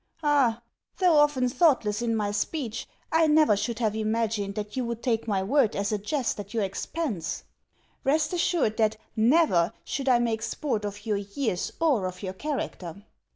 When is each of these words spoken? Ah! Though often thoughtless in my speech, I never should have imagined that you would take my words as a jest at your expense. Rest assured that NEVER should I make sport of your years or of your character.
Ah! 0.23 0.63
Though 0.97 1.17
often 1.17 1.47
thoughtless 1.47 2.01
in 2.01 2.15
my 2.15 2.31
speech, 2.31 2.87
I 3.11 3.27
never 3.27 3.55
should 3.55 3.77
have 3.77 3.95
imagined 3.95 4.55
that 4.55 4.75
you 4.75 4.83
would 4.83 5.03
take 5.03 5.27
my 5.27 5.43
words 5.43 5.75
as 5.75 5.91
a 5.91 5.99
jest 5.99 6.39
at 6.39 6.55
your 6.55 6.63
expense. 6.63 7.43
Rest 8.03 8.33
assured 8.33 8.77
that 8.77 8.97
NEVER 9.15 9.73
should 9.85 10.09
I 10.09 10.17
make 10.17 10.41
sport 10.41 10.85
of 10.85 11.05
your 11.05 11.17
years 11.17 11.71
or 11.79 12.07
of 12.07 12.23
your 12.23 12.33
character. 12.33 13.03